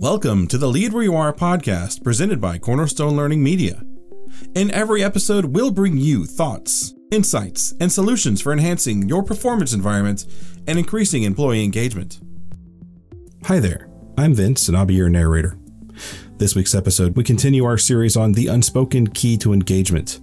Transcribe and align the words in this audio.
Welcome 0.00 0.46
to 0.46 0.56
the 0.56 0.66
Lead 0.66 0.94
Where 0.94 1.02
You 1.02 1.14
Are 1.14 1.30
podcast 1.30 2.02
presented 2.02 2.40
by 2.40 2.56
Cornerstone 2.56 3.16
Learning 3.16 3.42
Media. 3.42 3.82
In 4.54 4.70
every 4.70 5.04
episode, 5.04 5.44
we'll 5.44 5.70
bring 5.70 5.98
you 5.98 6.24
thoughts, 6.24 6.94
insights, 7.10 7.74
and 7.80 7.92
solutions 7.92 8.40
for 8.40 8.50
enhancing 8.50 9.06
your 9.10 9.22
performance 9.22 9.74
environment 9.74 10.24
and 10.66 10.78
increasing 10.78 11.24
employee 11.24 11.62
engagement. 11.62 12.18
Hi 13.44 13.60
there, 13.60 13.90
I'm 14.16 14.32
Vince, 14.32 14.68
and 14.68 14.76
I'll 14.78 14.86
be 14.86 14.94
your 14.94 15.10
narrator. 15.10 15.58
This 16.38 16.56
week's 16.56 16.74
episode, 16.74 17.14
we 17.14 17.22
continue 17.22 17.66
our 17.66 17.76
series 17.76 18.16
on 18.16 18.32
the 18.32 18.46
unspoken 18.46 19.06
key 19.08 19.36
to 19.36 19.52
engagement. 19.52 20.20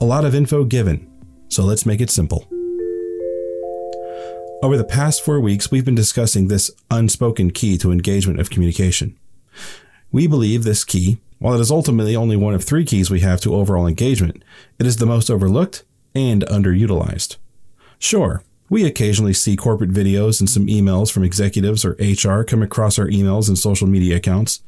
A 0.00 0.04
lot 0.04 0.24
of 0.24 0.36
info 0.36 0.62
given, 0.62 1.10
so 1.48 1.64
let's 1.64 1.84
make 1.84 2.00
it 2.00 2.10
simple. 2.10 2.48
Over 4.62 4.76
the 4.76 4.84
past 4.84 5.24
four 5.24 5.40
weeks, 5.40 5.70
we've 5.70 5.86
been 5.86 5.94
discussing 5.94 6.48
this 6.48 6.70
unspoken 6.90 7.50
key 7.50 7.78
to 7.78 7.90
engagement 7.90 8.40
of 8.40 8.50
communication. 8.50 9.18
We 10.12 10.26
believe 10.26 10.64
this 10.64 10.84
key, 10.84 11.18
while 11.38 11.54
it 11.54 11.60
is 11.60 11.70
ultimately 11.70 12.14
only 12.14 12.36
one 12.36 12.52
of 12.52 12.62
three 12.62 12.84
keys 12.84 13.10
we 13.10 13.20
have 13.20 13.40
to 13.40 13.54
overall 13.54 13.86
engagement, 13.86 14.44
it 14.78 14.84
is 14.84 14.98
the 14.98 15.06
most 15.06 15.30
overlooked 15.30 15.84
and 16.14 16.44
underutilized. 16.44 17.38
Sure, 17.98 18.42
we 18.68 18.84
occasionally 18.84 19.32
see 19.32 19.56
corporate 19.56 19.92
videos 19.92 20.40
and 20.40 20.50
some 20.50 20.66
emails 20.66 21.10
from 21.10 21.24
executives 21.24 21.82
or 21.82 21.96
HR 21.98 22.44
come 22.44 22.62
across 22.62 22.98
our 22.98 23.06
emails 23.06 23.48
and 23.48 23.58
social 23.58 23.86
media 23.86 24.16
accounts, 24.16 24.62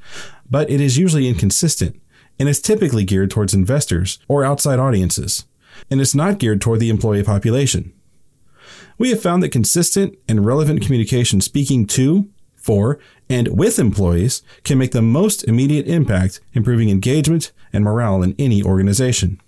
but 0.50 0.70
it 0.70 0.80
is 0.80 0.96
usually 0.96 1.28
inconsistent 1.28 2.00
and 2.38 2.48
is 2.48 2.62
typically 2.62 3.04
geared 3.04 3.30
towards 3.30 3.52
investors 3.52 4.18
or 4.26 4.42
outside 4.42 4.78
audiences, 4.78 5.44
and 5.90 6.00
it's 6.00 6.14
not 6.14 6.38
geared 6.38 6.62
toward 6.62 6.80
the 6.80 6.88
employee 6.88 7.22
population. 7.22 7.92
We 8.98 9.10
have 9.10 9.22
found 9.22 9.42
that 9.42 9.50
consistent 9.50 10.16
and 10.28 10.46
relevant 10.46 10.82
communication 10.82 11.40
speaking 11.40 11.86
to, 11.88 12.28
for, 12.56 12.98
and 13.28 13.48
with 13.48 13.78
employees 13.78 14.42
can 14.62 14.78
make 14.78 14.92
the 14.92 15.02
most 15.02 15.44
immediate 15.44 15.86
impact, 15.88 16.40
improving 16.52 16.90
engagement 16.90 17.52
and 17.72 17.84
morale 17.84 18.22
in 18.22 18.34
any 18.38 18.62
organization. 18.62 19.40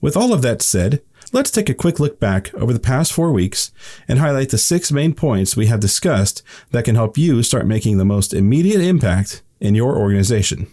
With 0.00 0.16
all 0.16 0.32
of 0.32 0.42
that 0.42 0.62
said, 0.62 1.02
let's 1.32 1.50
take 1.50 1.68
a 1.68 1.74
quick 1.74 2.00
look 2.00 2.18
back 2.18 2.52
over 2.54 2.72
the 2.72 2.80
past 2.80 3.12
four 3.12 3.32
weeks 3.32 3.70
and 4.08 4.18
highlight 4.18 4.50
the 4.50 4.58
six 4.58 4.90
main 4.90 5.14
points 5.14 5.56
we 5.56 5.66
have 5.66 5.80
discussed 5.80 6.42
that 6.70 6.84
can 6.84 6.94
help 6.94 7.16
you 7.16 7.42
start 7.42 7.66
making 7.66 7.98
the 7.98 8.04
most 8.04 8.34
immediate 8.34 8.80
impact 8.80 9.42
in 9.60 9.74
your 9.74 9.96
organization. 9.96 10.66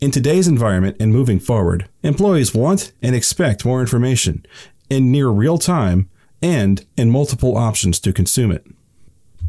In 0.00 0.10
today's 0.10 0.46
environment 0.46 0.96
and 1.00 1.12
moving 1.12 1.40
forward, 1.40 1.88
employees 2.02 2.54
want 2.54 2.92
and 3.00 3.16
expect 3.16 3.64
more 3.64 3.80
information 3.80 4.44
in 4.90 5.10
near 5.10 5.28
real 5.28 5.58
time 5.58 6.10
and 6.42 6.84
in 6.96 7.10
multiple 7.10 7.56
options 7.56 7.98
to 8.00 8.12
consume 8.12 8.50
it. 8.50 8.66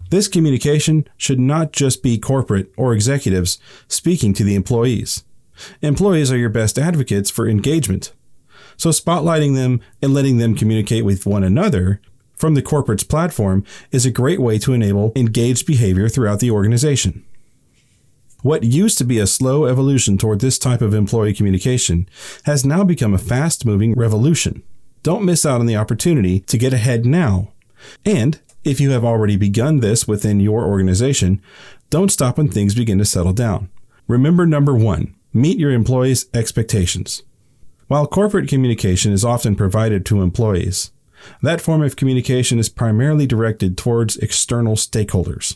This 0.09 0.27
communication 0.27 1.07
should 1.17 1.39
not 1.39 1.73
just 1.73 2.01
be 2.01 2.17
corporate 2.17 2.71
or 2.77 2.93
executives 2.93 3.59
speaking 3.87 4.33
to 4.33 4.43
the 4.43 4.55
employees. 4.55 5.23
Employees 5.81 6.31
are 6.31 6.37
your 6.37 6.49
best 6.49 6.77
advocates 6.77 7.29
for 7.29 7.47
engagement. 7.47 8.13
So, 8.77 8.91
spotlighting 8.91 9.55
them 9.55 9.81
and 10.01 10.13
letting 10.13 10.37
them 10.37 10.55
communicate 10.55 11.03
with 11.03 11.25
one 11.25 11.43
another 11.43 11.99
from 12.35 12.53
the 12.53 12.61
corporate's 12.61 13.03
platform 13.03 13.63
is 13.91 14.05
a 14.05 14.11
great 14.11 14.39
way 14.39 14.59
to 14.59 14.73
enable 14.73 15.11
engaged 15.15 15.65
behavior 15.65 16.07
throughout 16.07 16.39
the 16.39 16.51
organization. 16.51 17.25
What 18.43 18.63
used 18.63 18.99
to 18.99 19.03
be 19.03 19.17
a 19.17 19.25
slow 19.25 19.65
evolution 19.65 20.17
toward 20.17 20.39
this 20.39 20.59
type 20.59 20.81
of 20.81 20.93
employee 20.93 21.33
communication 21.33 22.07
has 22.45 22.63
now 22.63 22.83
become 22.83 23.15
a 23.15 23.17
fast 23.17 23.65
moving 23.65 23.93
revolution. 23.93 24.61
Don't 25.07 25.23
miss 25.23 25.45
out 25.45 25.61
on 25.61 25.67
the 25.67 25.77
opportunity 25.77 26.41
to 26.41 26.57
get 26.57 26.73
ahead 26.73 27.05
now. 27.05 27.53
And 28.03 28.41
if 28.65 28.81
you 28.81 28.89
have 28.89 29.05
already 29.05 29.37
begun 29.37 29.79
this 29.79 30.05
within 30.05 30.41
your 30.41 30.65
organization, 30.65 31.41
don't 31.89 32.11
stop 32.11 32.37
when 32.37 32.49
things 32.49 32.75
begin 32.75 32.97
to 32.97 33.05
settle 33.05 33.31
down. 33.31 33.69
Remember 34.09 34.45
number 34.45 34.75
one 34.75 35.15
meet 35.31 35.57
your 35.57 35.71
employees' 35.71 36.25
expectations. 36.33 37.23
While 37.87 38.05
corporate 38.05 38.49
communication 38.49 39.13
is 39.13 39.23
often 39.23 39.55
provided 39.55 40.05
to 40.07 40.21
employees, 40.21 40.91
that 41.41 41.61
form 41.61 41.81
of 41.81 41.95
communication 41.95 42.59
is 42.59 42.67
primarily 42.67 43.25
directed 43.25 43.77
towards 43.77 44.17
external 44.17 44.75
stakeholders. 44.75 45.55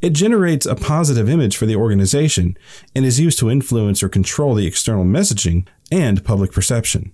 It 0.00 0.14
generates 0.14 0.64
a 0.64 0.74
positive 0.74 1.28
image 1.28 1.58
for 1.58 1.66
the 1.66 1.76
organization 1.76 2.56
and 2.96 3.04
is 3.04 3.20
used 3.20 3.38
to 3.40 3.50
influence 3.50 4.02
or 4.02 4.08
control 4.08 4.54
the 4.54 4.66
external 4.66 5.04
messaging 5.04 5.66
and 5.92 6.24
public 6.24 6.50
perception. 6.50 7.12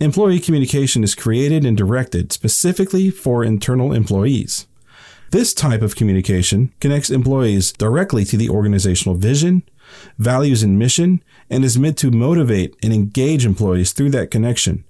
Employee 0.00 0.40
communication 0.40 1.04
is 1.04 1.14
created 1.14 1.64
and 1.64 1.76
directed 1.76 2.32
specifically 2.32 3.10
for 3.10 3.44
internal 3.44 3.92
employees. 3.92 4.66
This 5.30 5.54
type 5.54 5.80
of 5.80 5.96
communication 5.96 6.72
connects 6.80 7.08
employees 7.08 7.72
directly 7.72 8.24
to 8.26 8.36
the 8.36 8.50
organizational 8.50 9.16
vision, 9.16 9.62
values, 10.18 10.62
and 10.62 10.78
mission, 10.78 11.22
and 11.48 11.64
is 11.64 11.78
meant 11.78 11.96
to 11.98 12.10
motivate 12.10 12.76
and 12.82 12.92
engage 12.92 13.46
employees 13.46 13.92
through 13.92 14.10
that 14.10 14.30
connection. 14.30 14.84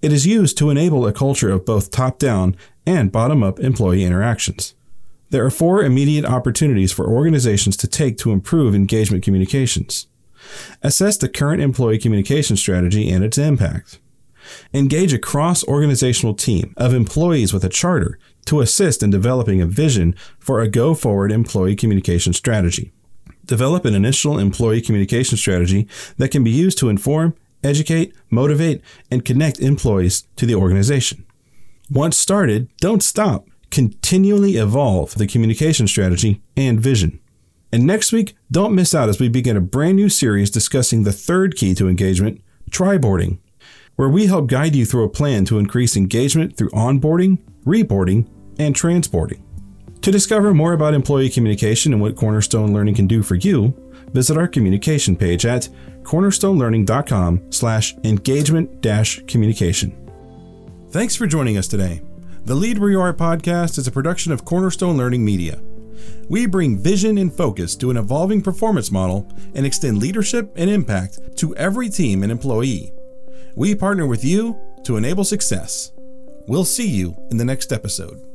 It 0.00 0.12
is 0.12 0.26
used 0.26 0.56
to 0.58 0.70
enable 0.70 1.06
a 1.06 1.12
culture 1.12 1.50
of 1.50 1.66
both 1.66 1.90
top 1.90 2.18
down 2.18 2.56
and 2.86 3.12
bottom 3.12 3.42
up 3.42 3.60
employee 3.60 4.04
interactions. 4.04 4.74
There 5.30 5.44
are 5.44 5.50
four 5.50 5.82
immediate 5.82 6.26
opportunities 6.26 6.92
for 6.92 7.06
organizations 7.06 7.76
to 7.78 7.86
take 7.86 8.18
to 8.18 8.32
improve 8.32 8.74
engagement 8.74 9.24
communications. 9.24 10.06
Assess 10.82 11.16
the 11.16 11.28
current 11.28 11.62
employee 11.62 11.98
communication 11.98 12.56
strategy 12.56 13.10
and 13.10 13.24
its 13.24 13.38
impact. 13.38 13.98
Engage 14.74 15.12
a 15.12 15.18
cross 15.18 15.64
organizational 15.64 16.34
team 16.34 16.74
of 16.76 16.94
employees 16.94 17.52
with 17.52 17.64
a 17.64 17.68
charter 17.68 18.18
to 18.46 18.60
assist 18.60 19.02
in 19.02 19.10
developing 19.10 19.60
a 19.60 19.66
vision 19.66 20.14
for 20.38 20.60
a 20.60 20.68
go 20.68 20.94
forward 20.94 21.32
employee 21.32 21.76
communication 21.76 22.32
strategy. 22.32 22.92
Develop 23.44 23.84
an 23.84 23.94
initial 23.94 24.38
employee 24.38 24.80
communication 24.80 25.36
strategy 25.36 25.88
that 26.16 26.30
can 26.30 26.44
be 26.44 26.50
used 26.50 26.78
to 26.78 26.88
inform, 26.88 27.34
educate, 27.64 28.14
motivate, 28.30 28.82
and 29.10 29.24
connect 29.24 29.60
employees 29.60 30.26
to 30.36 30.46
the 30.46 30.54
organization. 30.54 31.24
Once 31.90 32.16
started, 32.16 32.68
don't 32.78 33.02
stop. 33.02 33.46
Continually 33.70 34.56
evolve 34.56 35.14
the 35.14 35.26
communication 35.26 35.86
strategy 35.86 36.40
and 36.56 36.80
vision. 36.80 37.20
And 37.72 37.86
next 37.86 38.12
week, 38.12 38.34
don't 38.50 38.74
miss 38.74 38.94
out 38.94 39.08
as 39.08 39.18
we 39.18 39.28
begin 39.28 39.56
a 39.56 39.60
brand 39.60 39.96
new 39.96 40.10
series 40.10 40.50
discussing 40.50 41.02
the 41.02 41.12
third 41.12 41.56
key 41.56 41.74
to 41.74 41.88
engagement 41.88 42.42
triboarding 42.70 43.38
where 43.96 44.08
we 44.08 44.26
help 44.26 44.46
guide 44.46 44.74
you 44.74 44.84
through 44.84 45.04
a 45.04 45.08
plan 45.08 45.44
to 45.44 45.58
increase 45.58 45.96
engagement 45.96 46.56
through 46.56 46.70
onboarding, 46.70 47.38
reboarding, 47.64 48.28
and 48.58 48.74
transboarding. 48.74 49.42
To 50.02 50.10
discover 50.10 50.52
more 50.52 50.72
about 50.72 50.94
employee 50.94 51.30
communication 51.30 51.92
and 51.92 52.02
what 52.02 52.16
Cornerstone 52.16 52.72
Learning 52.72 52.94
can 52.94 53.06
do 53.06 53.22
for 53.22 53.36
you, 53.36 53.72
visit 54.12 54.36
our 54.36 54.48
communication 54.48 55.16
page 55.16 55.46
at 55.46 55.68
cornerstonelearning.com 56.02 57.52
slash 57.52 57.94
engagement 58.04 58.82
communication. 59.28 59.96
Thanks 60.90 61.14
for 61.14 61.26
joining 61.26 61.56
us 61.56 61.68
today. 61.68 62.02
The 62.44 62.54
Lead 62.56 62.78
Where 62.78 62.90
You 62.90 63.00
Are 63.00 63.14
podcast 63.14 63.78
is 63.78 63.86
a 63.86 63.92
production 63.92 64.32
of 64.32 64.44
Cornerstone 64.44 64.96
Learning 64.96 65.24
Media. 65.24 65.60
We 66.28 66.46
bring 66.46 66.78
vision 66.78 67.18
and 67.18 67.32
focus 67.32 67.76
to 67.76 67.90
an 67.90 67.96
evolving 67.96 68.42
performance 68.42 68.90
model 68.90 69.30
and 69.54 69.64
extend 69.64 69.98
leadership 69.98 70.52
and 70.56 70.68
impact 70.68 71.20
to 71.36 71.54
every 71.56 71.88
team 71.88 72.24
and 72.24 72.32
employee. 72.32 72.92
We 73.54 73.74
partner 73.74 74.06
with 74.06 74.24
you 74.24 74.58
to 74.84 74.96
enable 74.96 75.24
success. 75.24 75.92
We'll 76.48 76.64
see 76.64 76.88
you 76.88 77.16
in 77.30 77.36
the 77.36 77.44
next 77.44 77.72
episode. 77.72 78.31